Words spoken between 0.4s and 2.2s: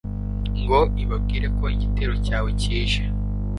ngo ibabwire ko igitero